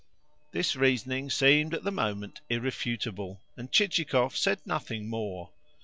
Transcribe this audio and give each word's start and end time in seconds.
This 0.51 0.75
reasoning 0.75 1.29
seemed, 1.29 1.75
at 1.75 1.83
the 1.83 1.91
moment, 1.91 2.41
irrefutable, 2.49 3.39
and 3.55 3.71
Chichikov 3.71 4.35
said 4.35 4.57
nothing 4.65 5.07
more. 5.07 5.51